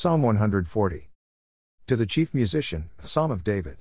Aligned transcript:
Psalm 0.00 0.22
140. 0.22 1.10
To 1.88 1.96
the 1.96 2.06
chief 2.06 2.32
musician, 2.32 2.88
a 3.02 3.06
psalm 3.08 3.32
of 3.32 3.42
David. 3.42 3.78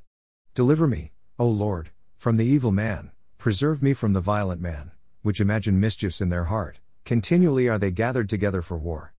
Deliver 0.56 0.88
me, 0.88 1.12
O 1.38 1.48
Lord, 1.48 1.92
from 2.18 2.38
the 2.38 2.46
evil 2.48 2.72
man, 2.72 3.12
preserve 3.38 3.84
me 3.84 3.94
from 3.94 4.14
the 4.14 4.20
violent 4.20 4.60
man, 4.60 4.90
which 5.22 5.40
imagine 5.40 5.80
mischiefs 5.80 6.20
in 6.20 6.30
their 6.30 6.46
heart, 6.46 6.80
continually 7.06 7.70
are 7.70 7.78
they 7.78 7.92
gathered 7.92 8.30
together 8.30 8.64
for 8.64 8.80
war. 8.80 9.14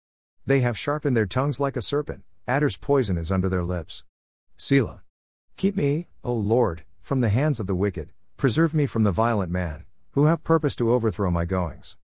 They 0.45 0.59
have 0.63 0.77
sharpened 0.77 1.17
their 1.17 1.25
tongues 1.25 1.61
like 1.61 1.77
a 1.77 1.83
serpent, 1.83 2.25
adder's 2.49 2.77
poison 2.77 3.17
is 3.17 3.31
under 3.31 3.49
their 3.49 3.63
lips. 3.63 4.03
Selah. 4.57 5.05
Keep 5.57 5.77
me, 5.77 6.09
O 6.25 6.33
Lord, 6.33 6.83
from 7.01 7.21
the 7.21 7.29
hands 7.29 7.61
of 7.61 7.69
the 7.69 7.77
wicked, 7.77 8.11
preserve 8.37 8.75
me 8.75 8.87
from 8.87 9.05
the 9.05 9.13
violent 9.13 9.53
man, 9.53 9.85
who 10.15 10.25
have 10.25 10.43
purpose 10.43 10.75
to 10.75 10.91
overthrow 10.93 11.31
my 11.31 11.45
goings. 11.45 11.97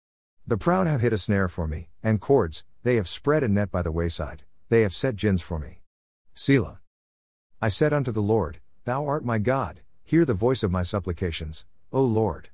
The 0.47 0.57
proud 0.57 0.87
have 0.87 1.01
hit 1.01 1.13
a 1.13 1.19
snare 1.19 1.49
for 1.49 1.67
me, 1.67 1.89
and 2.01 2.21
cords, 2.21 2.63
they 2.85 2.95
have 2.95 3.09
spread 3.09 3.43
a 3.43 3.49
net 3.49 3.73
by 3.73 3.83
the 3.83 3.91
wayside 3.91 4.45
they 4.75 4.83
have 4.83 4.93
set 4.93 5.15
gins 5.15 5.41
for 5.41 5.61
me. 5.61 5.79
Selah. 6.33 6.81
I 7.63 7.69
said 7.69 7.93
unto 7.93 8.11
the 8.11 8.21
Lord, 8.21 8.59
Thou 8.85 9.07
art 9.07 9.25
my 9.25 9.39
God, 9.39 9.83
hear 10.03 10.25
the 10.25 10.35
voice 10.35 10.65
of 10.65 10.73
my 10.73 10.83
supplications, 10.83 11.65
O 11.93 12.03
Lord. 12.03 12.49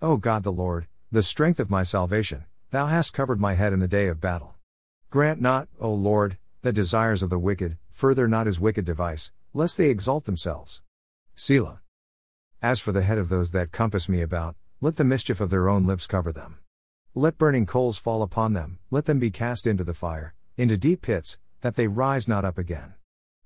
O 0.00 0.16
God 0.16 0.44
the 0.44 0.50
Lord, 0.50 0.86
the 1.12 1.22
strength 1.22 1.60
of 1.60 1.68
my 1.68 1.82
salvation, 1.82 2.46
Thou 2.70 2.86
hast 2.86 3.12
covered 3.12 3.38
my 3.38 3.52
head 3.52 3.74
in 3.74 3.80
the 3.80 3.86
day 3.86 4.06
of 4.06 4.18
battle. 4.18 4.54
Grant 5.10 5.42
not, 5.42 5.68
O 5.78 5.92
Lord, 5.92 6.38
the 6.62 6.72
desires 6.72 7.22
of 7.22 7.28
the 7.28 7.38
wicked, 7.38 7.76
further 7.90 8.26
not 8.26 8.46
his 8.46 8.58
wicked 8.58 8.86
device, 8.86 9.30
lest 9.52 9.76
they 9.76 9.90
exalt 9.90 10.24
themselves. 10.24 10.80
Selah. 11.34 11.82
As 12.62 12.80
for 12.80 12.92
the 12.92 13.02
head 13.02 13.18
of 13.18 13.28
those 13.28 13.50
that 13.50 13.72
compass 13.72 14.08
me 14.08 14.22
about, 14.22 14.56
let 14.80 14.96
the 14.96 15.04
mischief 15.04 15.38
of 15.38 15.50
their 15.50 15.68
own 15.68 15.84
lips 15.84 16.06
cover 16.06 16.32
them. 16.32 16.60
Let 17.14 17.36
burning 17.36 17.66
coals 17.66 17.98
fall 17.98 18.22
upon 18.22 18.54
them, 18.54 18.78
let 18.90 19.04
them 19.04 19.18
be 19.18 19.30
cast 19.30 19.66
into 19.66 19.84
the 19.84 19.92
fire, 19.92 20.32
into 20.56 20.78
deep 20.78 21.02
pits, 21.02 21.36
that 21.60 21.76
they 21.76 21.88
rise 21.88 22.28
not 22.28 22.44
up 22.44 22.58
again. 22.58 22.94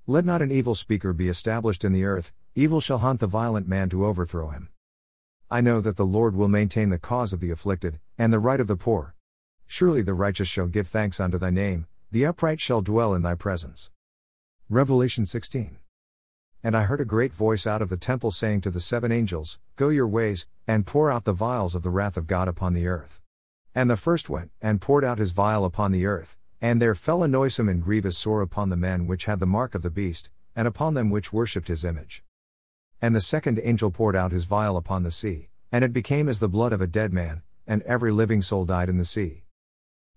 Let 0.05 0.25
not 0.25 0.41
an 0.41 0.51
evil 0.51 0.75
speaker 0.75 1.13
be 1.13 1.29
established 1.29 1.83
in 1.83 1.93
the 1.93 2.03
earth, 2.03 2.31
evil 2.55 2.81
shall 2.81 2.99
hunt 2.99 3.19
the 3.19 3.27
violent 3.27 3.67
man 3.67 3.89
to 3.89 4.05
overthrow 4.05 4.49
him. 4.49 4.69
I 5.49 5.61
know 5.61 5.81
that 5.81 5.97
the 5.97 6.05
Lord 6.05 6.35
will 6.35 6.47
maintain 6.47 6.89
the 6.89 6.99
cause 6.99 7.31
of 7.31 7.39
the 7.39 7.51
afflicted, 7.51 7.99
and 8.17 8.33
the 8.33 8.39
right 8.39 8.59
of 8.59 8.67
the 8.67 8.75
poor. 8.75 9.15
Surely 9.65 10.01
the 10.01 10.13
righteous 10.13 10.47
shall 10.47 10.67
give 10.67 10.87
thanks 10.87 11.19
unto 11.19 11.37
thy 11.37 11.49
name, 11.49 11.87
the 12.11 12.25
upright 12.25 12.59
shall 12.59 12.81
dwell 12.81 13.13
in 13.13 13.21
thy 13.21 13.35
presence. 13.35 13.91
Revelation 14.69 15.25
16. 15.25 15.77
And 16.63 16.77
I 16.77 16.83
heard 16.83 17.01
a 17.01 17.05
great 17.05 17.33
voice 17.33 17.65
out 17.65 17.81
of 17.81 17.89
the 17.89 17.97
temple 17.97 18.31
saying 18.31 18.61
to 18.61 18.71
the 18.71 18.79
seven 18.79 19.11
angels, 19.11 19.59
Go 19.75 19.89
your 19.89 20.07
ways, 20.07 20.47
and 20.67 20.85
pour 20.85 21.11
out 21.11 21.23
the 21.23 21.33
vials 21.33 21.75
of 21.75 21.83
the 21.83 21.89
wrath 21.89 22.17
of 22.17 22.27
God 22.27 22.47
upon 22.47 22.73
the 22.73 22.87
earth. 22.87 23.21
And 23.75 23.89
the 23.89 23.97
first 23.97 24.29
went, 24.29 24.51
and 24.61 24.79
poured 24.79 25.03
out 25.03 25.17
his 25.17 25.31
vial 25.31 25.65
upon 25.65 25.91
the 25.91 26.05
earth, 26.05 26.37
and 26.63 26.81
there 26.81 26.95
fell 26.95 27.23
a 27.23 27.27
noisome 27.27 27.67
and 27.67 27.83
grievous 27.83 28.17
sore 28.17 28.41
upon 28.41 28.69
the 28.69 28.77
men 28.77 29.05
which 29.05 29.25
had 29.25 29.41
the 29.41 29.45
mark 29.45 29.75
of 29.75 29.81
the 29.81 29.89
beast, 29.89 30.29
and 30.55 30.65
upon 30.65 30.93
them 30.93 31.09
which 31.09 31.33
worshipped 31.33 31.67
his 31.67 31.83
image. 31.83 32.23
And 33.01 33.13
the 33.13 33.19
second 33.19 33.59
angel 33.61 33.91
poured 33.91 34.15
out 34.15 34.31
his 34.31 34.45
vial 34.45 34.77
upon 34.77 35.03
the 35.03 35.11
sea, 35.11 35.49
and 35.73 35.83
it 35.83 35.91
became 35.91 36.29
as 36.29 36.39
the 36.39 36.47
blood 36.47 36.71
of 36.71 36.79
a 36.79 36.87
dead 36.87 37.11
man, 37.11 37.41
and 37.67 37.81
every 37.81 38.13
living 38.13 38.41
soul 38.41 38.63
died 38.63 38.87
in 38.87 38.97
the 38.97 39.03
sea. 39.03 39.43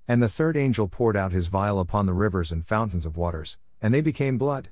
And 0.07 0.23
the 0.23 0.29
third 0.29 0.57
angel 0.57 0.87
poured 0.87 1.17
out 1.17 1.33
his 1.33 1.49
vial 1.49 1.81
upon 1.81 2.07
the 2.07 2.15
rivers 2.15 2.53
and 2.53 2.65
fountains 2.65 3.07
of 3.07 3.17
waters, 3.17 3.59
and 3.83 3.93
they 3.93 4.01
became 4.01 4.39
blood. 4.39 4.69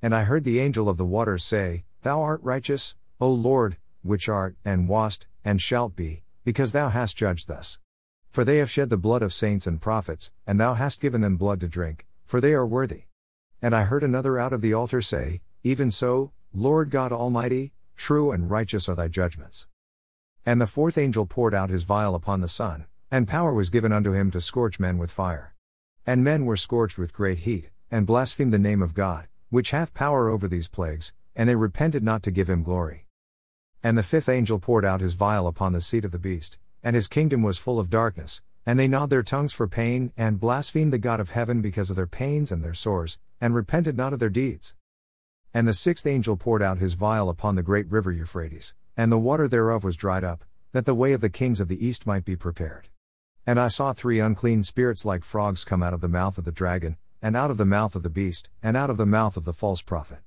And 0.00 0.14
I 0.14 0.24
heard 0.24 0.44
the 0.44 0.58
angel 0.58 0.88
of 0.88 0.96
the 0.96 1.04
waters 1.04 1.44
say, 1.44 1.84
Thou 2.00 2.22
art 2.22 2.42
righteous, 2.42 2.96
O 3.20 3.30
Lord, 3.30 3.76
which 4.00 4.26
art, 4.26 4.56
and 4.64 4.88
wast, 4.88 5.26
and 5.44 5.60
shalt 5.60 5.94
be, 5.94 6.22
because 6.44 6.72
thou 6.72 6.88
hast 6.88 7.18
judged 7.18 7.46
thus. 7.46 7.78
For 8.30 8.44
they 8.44 8.58
have 8.58 8.70
shed 8.70 8.90
the 8.90 8.96
blood 8.96 9.22
of 9.22 9.32
saints 9.32 9.66
and 9.66 9.80
prophets, 9.80 10.30
and 10.46 10.60
thou 10.60 10.74
hast 10.74 11.00
given 11.00 11.20
them 11.20 11.36
blood 11.36 11.58
to 11.60 11.68
drink, 11.68 12.06
for 12.24 12.40
they 12.40 12.52
are 12.52 12.66
worthy. 12.66 13.04
And 13.60 13.74
I 13.74 13.82
heard 13.82 14.04
another 14.04 14.38
out 14.38 14.52
of 14.52 14.60
the 14.60 14.72
altar 14.72 15.02
say, 15.02 15.40
Even 15.64 15.90
so, 15.90 16.30
Lord 16.54 16.90
God 16.90 17.12
Almighty, 17.12 17.72
true 17.96 18.30
and 18.30 18.48
righteous 18.48 18.88
are 18.88 18.94
thy 18.94 19.08
judgments. 19.08 19.66
And 20.46 20.60
the 20.60 20.68
fourth 20.68 20.96
angel 20.96 21.26
poured 21.26 21.54
out 21.54 21.70
his 21.70 21.82
vial 21.82 22.14
upon 22.14 22.40
the 22.40 22.48
sun, 22.48 22.86
and 23.10 23.26
power 23.26 23.52
was 23.52 23.68
given 23.68 23.92
unto 23.92 24.12
him 24.12 24.30
to 24.30 24.40
scorch 24.40 24.78
men 24.78 24.96
with 24.96 25.10
fire. 25.10 25.54
And 26.06 26.22
men 26.22 26.46
were 26.46 26.56
scorched 26.56 26.98
with 26.98 27.12
great 27.12 27.40
heat, 27.40 27.70
and 27.90 28.06
blasphemed 28.06 28.52
the 28.52 28.58
name 28.58 28.80
of 28.80 28.94
God, 28.94 29.26
which 29.48 29.72
hath 29.72 29.92
power 29.92 30.28
over 30.28 30.46
these 30.46 30.68
plagues, 30.68 31.12
and 31.34 31.48
they 31.48 31.56
repented 31.56 32.04
not 32.04 32.22
to 32.22 32.30
give 32.30 32.48
him 32.48 32.62
glory. 32.62 33.06
And 33.82 33.98
the 33.98 34.04
fifth 34.04 34.28
angel 34.28 34.60
poured 34.60 34.84
out 34.84 35.00
his 35.00 35.14
vial 35.14 35.48
upon 35.48 35.72
the 35.72 35.80
seat 35.80 36.04
of 36.04 36.12
the 36.12 36.18
beast, 36.18 36.58
and 36.82 36.96
his 36.96 37.08
kingdom 37.08 37.42
was 37.42 37.58
full 37.58 37.78
of 37.78 37.90
darkness, 37.90 38.42
and 38.66 38.78
they 38.78 38.88
gnawed 38.88 39.10
their 39.10 39.22
tongues 39.22 39.52
for 39.52 39.66
pain, 39.66 40.12
and 40.16 40.40
blasphemed 40.40 40.92
the 40.92 40.98
God 40.98 41.20
of 41.20 41.30
heaven 41.30 41.60
because 41.60 41.90
of 41.90 41.96
their 41.96 42.06
pains 42.06 42.52
and 42.52 42.62
their 42.62 42.74
sores, 42.74 43.18
and 43.40 43.54
repented 43.54 43.96
not 43.96 44.12
of 44.12 44.18
their 44.18 44.28
deeds. 44.28 44.74
And 45.52 45.66
the 45.66 45.74
sixth 45.74 46.06
angel 46.06 46.36
poured 46.36 46.62
out 46.62 46.78
his 46.78 46.94
vial 46.94 47.28
upon 47.28 47.54
the 47.54 47.62
great 47.62 47.90
river 47.90 48.12
Euphrates, 48.12 48.74
and 48.96 49.10
the 49.10 49.18
water 49.18 49.48
thereof 49.48 49.82
was 49.82 49.96
dried 49.96 50.24
up, 50.24 50.44
that 50.72 50.84
the 50.84 50.94
way 50.94 51.12
of 51.12 51.20
the 51.20 51.30
kings 51.30 51.58
of 51.58 51.68
the 51.68 51.84
east 51.84 52.06
might 52.06 52.24
be 52.24 52.36
prepared. 52.36 52.88
And 53.46 53.58
I 53.58 53.68
saw 53.68 53.92
three 53.92 54.20
unclean 54.20 54.62
spirits 54.62 55.04
like 55.04 55.24
frogs 55.24 55.64
come 55.64 55.82
out 55.82 55.94
of 55.94 56.00
the 56.00 56.08
mouth 56.08 56.38
of 56.38 56.44
the 56.44 56.52
dragon, 56.52 56.96
and 57.20 57.36
out 57.36 57.50
of 57.50 57.56
the 57.56 57.64
mouth 57.64 57.96
of 57.96 58.02
the 58.02 58.10
beast, 58.10 58.50
and 58.62 58.76
out 58.76 58.90
of 58.90 58.96
the 58.96 59.06
mouth 59.06 59.36
of 59.36 59.44
the 59.44 59.52
false 59.52 59.82
prophet. 59.82 60.20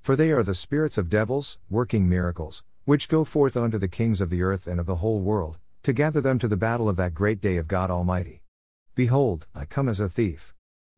For 0.00 0.14
they 0.14 0.30
are 0.32 0.42
the 0.42 0.54
spirits 0.54 0.98
of 0.98 1.08
devils, 1.08 1.58
working 1.70 2.08
miracles, 2.08 2.62
which 2.84 3.08
go 3.08 3.24
forth 3.24 3.56
unto 3.56 3.78
the 3.78 3.88
kings 3.88 4.20
of 4.20 4.30
the 4.30 4.42
earth 4.42 4.66
and 4.66 4.78
of 4.78 4.86
the 4.86 4.96
whole 4.96 5.20
world, 5.20 5.58
to 5.86 5.92
gather 5.92 6.20
them 6.20 6.36
to 6.36 6.48
the 6.48 6.56
battle 6.56 6.88
of 6.88 6.96
that 6.96 7.14
great 7.14 7.40
day 7.40 7.56
of 7.58 7.68
God 7.68 7.92
Almighty. 7.92 8.42
Behold, 8.96 9.46
I 9.54 9.64
come 9.66 9.88
as 9.88 10.00
a 10.00 10.08
thief. 10.08 10.52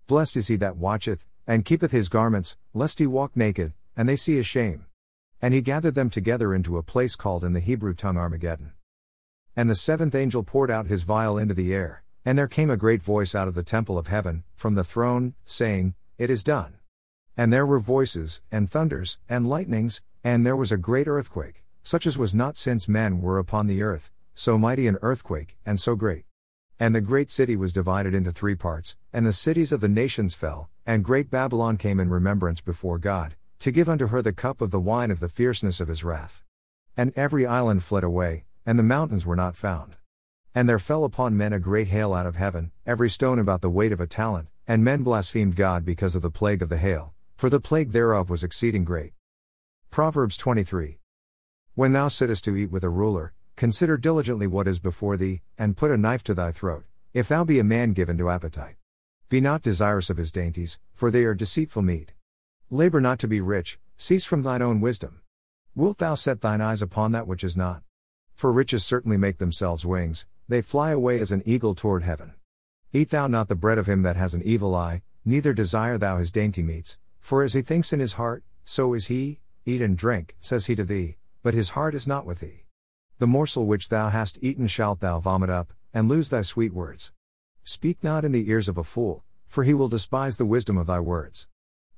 Blessed 0.07 0.39
is 0.39 0.49
he 0.49 0.57
that 0.57 0.79
watcheth, 0.79 1.27
and 1.47 1.63
keepeth 1.63 1.93
his 1.93 2.09
garments, 2.09 2.57
lest 2.73 2.99
he 2.99 3.07
walk 3.07 3.37
naked, 3.37 3.75
and 3.95 4.09
they 4.09 4.17
see 4.17 4.37
his 4.37 4.47
shame. 4.47 4.87
And 5.43 5.53
he 5.53 5.61
gathered 5.61 5.95
them 5.95 6.09
together 6.09 6.55
into 6.55 6.79
a 6.79 6.83
place 6.83 7.17
called 7.17 7.45
in 7.45 7.53
the 7.53 7.61
Hebrew 7.61 7.93
tongue 7.93 8.17
Armageddon. 8.17 8.73
And 9.55 9.69
the 9.69 9.75
seventh 9.75 10.15
angel 10.15 10.43
poured 10.43 10.71
out 10.71 10.87
his 10.87 11.03
vial 11.03 11.37
into 11.37 11.53
the 11.53 11.75
air, 11.75 12.03
and 12.25 12.39
there 12.39 12.49
came 12.49 12.71
a 12.71 12.79
great 12.79 13.03
voice 13.03 13.35
out 13.35 13.47
of 13.47 13.55
the 13.55 13.63
temple 13.63 13.99
of 13.99 14.07
heaven, 14.07 14.43
from 14.55 14.75
the 14.75 14.85
throne, 14.85 15.35
saying, 15.45 15.97
It 16.17 16.31
is 16.31 16.43
done. 16.43 16.79
And 17.37 17.53
there 17.53 17.67
were 17.67 17.79
voices, 17.79 18.41
and 18.51 18.71
thunders, 18.71 19.19
and 19.29 19.47
lightnings, 19.47 20.01
and 20.25 20.47
there 20.47 20.57
was 20.57 20.73
a 20.73 20.79
great 20.79 21.07
earthquake, 21.07 21.63
such 21.83 22.07
as 22.07 22.17
was 22.17 22.35
not 22.35 22.57
since 22.57 22.89
men 22.89 23.21
were 23.21 23.39
upon 23.39 23.67
the 23.67 23.83
earth, 23.83 24.11
so 24.39 24.57
mighty 24.57 24.87
an 24.87 24.97
earthquake, 25.03 25.57
and 25.67 25.81
so 25.81 25.97
great. 25.97 26.25
And 26.79 26.95
the 26.95 27.01
great 27.01 27.29
city 27.29 27.57
was 27.57 27.73
divided 27.73 28.15
into 28.15 28.31
three 28.31 28.55
parts, 28.55 28.97
and 29.13 29.27
the 29.27 29.33
cities 29.33 29.73
of 29.73 29.81
the 29.81 29.89
nations 29.89 30.37
fell, 30.37 30.71
and 30.87 31.05
great 31.05 31.29
Babylon 31.29 31.77
came 31.77 31.99
in 31.99 32.09
remembrance 32.09 32.61
before 32.61 32.99
God, 32.99 33.35
to 33.59 33.73
give 33.73 33.89
unto 33.89 34.07
her 34.07 34.23
the 34.23 34.33
cup 34.33 34.61
of 34.61 34.71
the 34.71 34.79
wine 34.79 35.11
of 35.11 35.19
the 35.19 35.29
fierceness 35.29 35.81
of 35.81 35.89
his 35.89 36.05
wrath. 36.05 36.45
And 36.97 37.13
every 37.17 37.47
island 37.47 37.83
fled 37.83 38.05
away, 38.05 38.45
and 38.65 38.79
the 38.79 38.85
mountains 38.85 39.27
were 39.27 39.35
not 39.35 39.57
found. 39.57 39.97
And 40.55 40.69
there 40.69 40.79
fell 40.79 41.03
upon 41.03 41.37
men 41.37 41.53
a 41.53 41.59
great 41.59 41.89
hail 41.89 42.15
out 42.15 42.25
of 42.25 42.37
heaven, 42.37 42.71
every 42.87 43.11
stone 43.11 43.41
about 43.41 43.61
the 43.61 43.69
weight 43.69 43.91
of 43.91 44.01
a 44.01 44.07
talent, 44.07 44.47
and 44.69 44.85
men 44.85 45.03
blasphemed 45.03 45.57
God 45.57 45.85
because 45.85 46.15
of 46.15 46.23
the 46.23 46.31
plague 46.31 46.63
of 46.63 46.69
the 46.69 46.79
hail, 46.79 47.13
for 47.37 47.51
the 47.51 47.59
plague 47.59 47.91
thereof 47.91 48.31
was 48.31 48.45
exceeding 48.45 48.85
great. 48.85 49.15
Proverbs 49.91 50.37
23. 50.37 51.01
When 51.75 51.93
thou 51.93 52.07
sittest 52.07 52.45
to 52.45 52.57
eat 52.57 52.71
with 52.71 52.85
a 52.85 52.89
ruler, 52.89 53.33
Consider 53.59 53.97
diligently 53.97 54.47
what 54.47 54.69
is 54.69 54.79
before 54.79 55.17
thee, 55.17 55.41
and 55.59 55.77
put 55.77 55.91
a 55.91 55.97
knife 55.97 56.23
to 56.23 56.33
thy 56.33 56.53
throat, 56.53 56.85
if 57.13 57.27
thou 57.27 57.43
be 57.43 57.59
a 57.59 57.65
man 57.65 57.93
given 57.93 58.17
to 58.17 58.31
appetite. 58.31 58.77
Be 59.29 59.41
not 59.41 59.63
desirous 59.63 60.09
of 60.11 60.17
his 60.17 60.31
dainties, 60.31 60.79
for 60.95 61.11
they 61.11 61.25
are 61.25 61.35
deceitful 61.35 61.83
meat. 61.83 62.13
Labor 62.71 63.01
not 63.01 63.19
to 63.19 63.27
be 63.27 63.41
rich, 63.41 63.81
cease 63.97 64.25
from 64.25 64.45
thine 64.45 64.63
own 64.63 64.81
wisdom. 64.81 65.23
Wilt 65.75 65.99
thou 65.99 66.15
set 66.15 66.41
thine 66.41 66.61
eyes 66.61 66.81
upon 66.83 67.11
that 67.11 67.27
which 67.27 67.43
is 67.43 67.57
not? 67.57 67.83
For 68.33 68.53
riches 68.53 68.87
certainly 68.87 69.17
make 69.17 69.39
themselves 69.39 69.85
wings, 69.85 70.25
they 70.47 70.63
fly 70.63 70.93
away 70.93 71.19
as 71.19 71.33
an 71.33 71.43
eagle 71.45 71.75
toward 71.75 72.05
heaven. 72.05 72.35
Eat 72.93 73.11
thou 73.11 73.27
not 73.27 73.49
the 73.49 73.57
bread 73.57 73.77
of 73.77 73.89
him 73.89 74.03
that 74.03 74.15
has 74.15 74.35
an 74.35 74.43
evil 74.45 74.73
eye, 74.77 75.03
neither 75.25 75.53
desire 75.53 75.99
thou 75.99 76.19
his 76.19 76.31
dainty 76.31 76.63
meats, 76.63 76.97
for 77.19 77.43
as 77.43 77.55
he 77.55 77.63
thinks 77.63 77.93
in 77.93 77.99
his 77.99 78.13
heart, 78.13 78.45
so 78.63 78.95
is 78.95 79.09
he, 79.09 79.41
eat 79.67 79.83
and 79.83 79.99
drink, 79.99 80.37
says 80.41 80.67
he 80.67 80.77
to 80.77 80.85
thee, 80.85 81.17
but 81.43 81.55
his 81.55 81.71
heart 81.71 81.97
is 81.97 82.07
not 82.07 82.25
with 82.25 82.39
thee. 82.39 82.68
The 83.21 83.27
morsel 83.27 83.67
which 83.67 83.89
thou 83.89 84.11
hast 84.11 84.39
eaten 84.43 84.69
shalt 84.69 85.01
thou 85.01 85.19
vomit 85.19 85.51
up, 85.51 85.73
and 85.93 86.09
lose 86.09 86.29
thy 86.29 86.43
sweet 86.43 86.73
words. 86.73 87.13
Speak 87.65 88.05
not 88.05 88.25
in 88.25 88.31
the 88.31 88.49
ears 88.49 88.69
of 88.69 88.79
a 88.79 88.85
fool, 88.85 89.25
for 89.49 89.65
he 89.65 89.75
will 89.75 89.89
despise 89.89 90.37
the 90.37 90.47
wisdom 90.47 90.79
of 90.79 90.87
thy 90.87 91.01
words. 91.01 91.49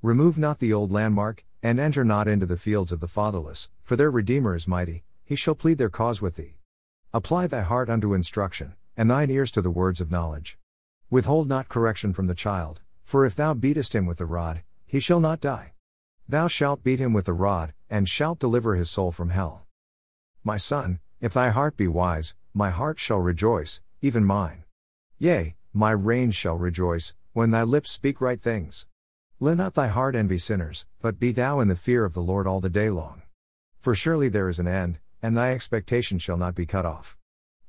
Remove 0.00 0.38
not 0.38 0.60
the 0.60 0.72
old 0.72 0.90
landmark, 0.90 1.44
and 1.62 1.78
enter 1.78 2.04
not 2.06 2.26
into 2.26 2.46
the 2.46 2.56
fields 2.56 2.90
of 2.90 3.00
the 3.00 3.06
fatherless, 3.06 3.68
for 3.82 3.96
their 3.96 4.10
Redeemer 4.10 4.56
is 4.56 4.66
mighty, 4.66 5.04
he 5.22 5.36
shall 5.36 5.54
plead 5.54 5.76
their 5.76 5.90
cause 5.90 6.22
with 6.22 6.36
thee. 6.36 6.56
Apply 7.12 7.46
thy 7.46 7.60
heart 7.60 7.90
unto 7.90 8.14
instruction, 8.14 8.74
and 8.96 9.10
thine 9.10 9.30
ears 9.30 9.50
to 9.50 9.60
the 9.60 9.70
words 9.70 10.00
of 10.00 10.10
knowledge. 10.10 10.56
Withhold 11.10 11.48
not 11.48 11.68
correction 11.68 12.14
from 12.14 12.28
the 12.28 12.34
child, 12.34 12.80
for 13.04 13.26
if 13.26 13.36
thou 13.36 13.52
beatest 13.52 13.94
him 13.94 14.06
with 14.06 14.16
the 14.16 14.24
rod, 14.24 14.62
he 14.86 14.98
shall 14.98 15.20
not 15.20 15.42
die. 15.42 15.74
Thou 16.26 16.48
shalt 16.48 16.82
beat 16.82 16.98
him 16.98 17.12
with 17.12 17.26
the 17.26 17.34
rod, 17.34 17.74
and 17.90 18.08
shalt 18.08 18.38
deliver 18.38 18.74
his 18.74 18.88
soul 18.88 19.12
from 19.12 19.28
hell. 19.28 19.66
My 20.42 20.56
son, 20.56 20.98
if 21.20 21.34
thy 21.34 21.50
heart 21.50 21.76
be 21.76 21.86
wise, 21.86 22.34
my 22.54 22.70
heart 22.70 22.98
shall 22.98 23.18
rejoice, 23.18 23.82
even 24.00 24.24
mine. 24.24 24.64
Yea, 25.18 25.54
my 25.74 25.90
reins 25.90 26.34
shall 26.34 26.56
rejoice, 26.56 27.14
when 27.32 27.50
thy 27.50 27.62
lips 27.62 27.90
speak 27.90 28.20
right 28.20 28.40
things. 28.40 28.86
Let 29.38 29.58
not 29.58 29.74
thy 29.74 29.88
heart 29.88 30.14
envy 30.14 30.38
sinners, 30.38 30.86
but 31.00 31.20
be 31.20 31.30
thou 31.30 31.60
in 31.60 31.68
the 31.68 31.76
fear 31.76 32.04
of 32.04 32.14
the 32.14 32.22
Lord 32.22 32.46
all 32.46 32.60
the 32.60 32.70
day 32.70 32.88
long. 32.88 33.22
For 33.80 33.94
surely 33.94 34.28
there 34.28 34.48
is 34.48 34.58
an 34.58 34.66
end, 34.66 34.98
and 35.22 35.36
thy 35.36 35.52
expectation 35.52 36.18
shall 36.18 36.38
not 36.38 36.54
be 36.54 36.64
cut 36.64 36.86
off. 36.86 37.18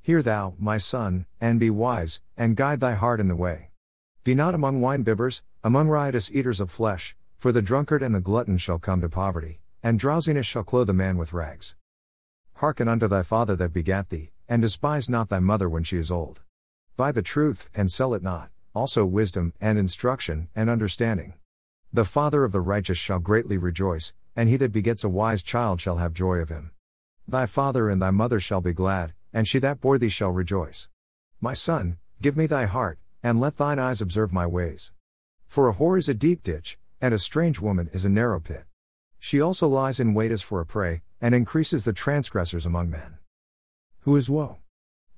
Hear 0.00 0.22
thou, 0.22 0.54
my 0.58 0.78
son, 0.78 1.26
and 1.40 1.60
be 1.60 1.68
wise, 1.68 2.22
and 2.36 2.56
guide 2.56 2.80
thy 2.80 2.94
heart 2.94 3.20
in 3.20 3.28
the 3.28 3.36
way. 3.36 3.70
Be 4.24 4.34
not 4.34 4.54
among 4.54 4.80
winebibbers, 4.80 5.42
among 5.62 5.88
riotous 5.88 6.32
eaters 6.32 6.60
of 6.60 6.70
flesh, 6.70 7.14
for 7.36 7.52
the 7.52 7.62
drunkard 7.62 8.02
and 8.02 8.14
the 8.14 8.20
glutton 8.20 8.56
shall 8.56 8.78
come 8.78 9.02
to 9.02 9.08
poverty, 9.08 9.60
and 9.82 9.98
drowsiness 9.98 10.46
shall 10.46 10.64
clothe 10.64 10.88
a 10.88 10.94
man 10.94 11.18
with 11.18 11.32
rags. 11.32 11.74
Hearken 12.62 12.86
unto 12.86 13.08
thy 13.08 13.24
father 13.24 13.56
that 13.56 13.72
begat 13.72 14.10
thee, 14.10 14.30
and 14.48 14.62
despise 14.62 15.08
not 15.08 15.28
thy 15.28 15.40
mother 15.40 15.68
when 15.68 15.82
she 15.82 15.96
is 15.96 16.12
old. 16.12 16.42
Buy 16.96 17.10
the 17.10 17.20
truth, 17.20 17.68
and 17.74 17.90
sell 17.90 18.14
it 18.14 18.22
not, 18.22 18.50
also 18.72 19.04
wisdom, 19.04 19.52
and 19.60 19.80
instruction, 19.80 20.46
and 20.54 20.70
understanding. 20.70 21.34
The 21.92 22.04
father 22.04 22.44
of 22.44 22.52
the 22.52 22.60
righteous 22.60 22.98
shall 22.98 23.18
greatly 23.18 23.58
rejoice, 23.58 24.12
and 24.36 24.48
he 24.48 24.56
that 24.58 24.70
begets 24.70 25.02
a 25.02 25.08
wise 25.08 25.42
child 25.42 25.80
shall 25.80 25.96
have 25.96 26.14
joy 26.14 26.36
of 26.36 26.50
him. 26.50 26.70
Thy 27.26 27.46
father 27.46 27.90
and 27.90 28.00
thy 28.00 28.12
mother 28.12 28.38
shall 28.38 28.60
be 28.60 28.72
glad, 28.72 29.12
and 29.32 29.48
she 29.48 29.58
that 29.58 29.80
bore 29.80 29.98
thee 29.98 30.08
shall 30.08 30.30
rejoice. 30.30 30.88
My 31.40 31.54
son, 31.54 31.98
give 32.20 32.36
me 32.36 32.46
thy 32.46 32.66
heart, 32.66 33.00
and 33.24 33.40
let 33.40 33.56
thine 33.56 33.80
eyes 33.80 34.00
observe 34.00 34.32
my 34.32 34.46
ways. 34.46 34.92
For 35.48 35.68
a 35.68 35.74
whore 35.74 35.98
is 35.98 36.08
a 36.08 36.14
deep 36.14 36.44
ditch, 36.44 36.78
and 37.00 37.12
a 37.12 37.18
strange 37.18 37.58
woman 37.58 37.90
is 37.92 38.04
a 38.04 38.08
narrow 38.08 38.38
pit. 38.38 38.66
She 39.24 39.40
also 39.40 39.68
lies 39.68 40.00
in 40.00 40.14
wait 40.14 40.32
as 40.32 40.42
for 40.42 40.60
a 40.60 40.66
prey, 40.66 41.02
and 41.20 41.32
increases 41.32 41.84
the 41.84 41.92
transgressors 41.92 42.66
among 42.66 42.90
men. 42.90 43.18
Who 44.00 44.16
is 44.16 44.28
woe? 44.28 44.58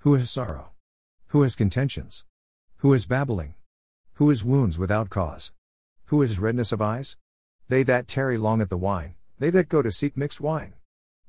Who 0.00 0.12
has 0.12 0.30
sorrow? 0.30 0.72
Who 1.28 1.40
has 1.40 1.56
contentions? 1.56 2.26
Who 2.76 2.92
is 2.92 3.06
babbling? 3.06 3.54
Who 4.16 4.30
is 4.30 4.44
wounds 4.44 4.76
without 4.76 5.08
cause? 5.08 5.54
Who 6.06 6.20
is 6.20 6.38
redness 6.38 6.70
of 6.70 6.82
eyes? 6.82 7.16
They 7.70 7.82
that 7.84 8.06
tarry 8.06 8.36
long 8.36 8.60
at 8.60 8.68
the 8.68 8.76
wine, 8.76 9.14
they 9.38 9.48
that 9.48 9.70
go 9.70 9.80
to 9.80 9.90
seek 9.90 10.18
mixed 10.18 10.38
wine. 10.38 10.74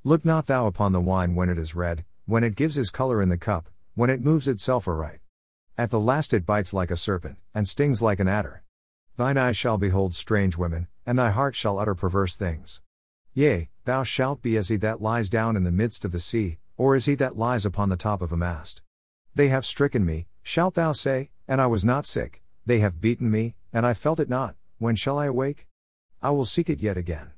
Look 0.03 0.25
not 0.25 0.47
thou 0.47 0.67
upon 0.67 0.91
the 0.91 0.99
wine 0.99 1.33
when 1.33 1.47
it 1.47 1.57
is 1.57 1.75
red, 1.75 2.03
when 2.25 2.43
it 2.43 2.57
gives 2.57 2.75
his 2.75 2.89
color 2.89 3.21
in 3.21 3.29
the 3.29 3.37
cup, 3.37 3.69
when 3.93 4.09
it 4.09 4.21
moves 4.21 4.49
itself 4.49 4.85
aright. 4.85 5.21
At 5.77 5.91
the 5.91 5.99
last 5.99 6.33
it 6.33 6.45
bites 6.45 6.73
like 6.73 6.91
a 6.91 6.97
serpent, 6.97 7.37
and 7.53 7.69
stings 7.69 8.01
like 8.01 8.19
an 8.19 8.27
adder. 8.27 8.63
Thine 9.15 9.37
eyes 9.37 9.55
shall 9.55 9.77
behold 9.77 10.13
strange 10.13 10.57
women, 10.57 10.89
and 11.05 11.19
thy 11.19 11.31
heart 11.31 11.55
shall 11.55 11.79
utter 11.79 11.95
perverse 11.95 12.35
things. 12.35 12.81
Yea, 13.33 13.69
thou 13.83 14.03
shalt 14.03 14.41
be 14.41 14.57
as 14.57 14.69
he 14.69 14.77
that 14.77 15.01
lies 15.01 15.29
down 15.29 15.55
in 15.55 15.63
the 15.63 15.71
midst 15.71 16.05
of 16.05 16.11
the 16.11 16.19
sea, 16.19 16.57
or 16.77 16.95
as 16.95 17.05
he 17.05 17.15
that 17.15 17.37
lies 17.37 17.65
upon 17.65 17.89
the 17.89 17.97
top 17.97 18.21
of 18.21 18.31
a 18.31 18.37
mast. 18.37 18.81
They 19.35 19.49
have 19.49 19.65
stricken 19.65 20.05
me, 20.05 20.27
shalt 20.41 20.75
thou 20.75 20.93
say, 20.93 21.31
and 21.47 21.61
I 21.61 21.67
was 21.67 21.83
not 21.83 22.05
sick, 22.05 22.41
they 22.65 22.79
have 22.79 23.01
beaten 23.01 23.29
me, 23.29 23.55
and 23.71 23.85
I 23.85 23.93
felt 23.93 24.19
it 24.19 24.29
not. 24.29 24.55
When 24.77 24.95
shall 24.95 25.19
I 25.19 25.27
awake? 25.27 25.67
I 26.21 26.31
will 26.31 26.45
seek 26.45 26.69
it 26.69 26.79
yet 26.79 26.97
again. 26.97 27.31